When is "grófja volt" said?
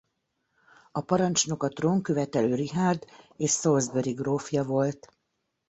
4.13-5.13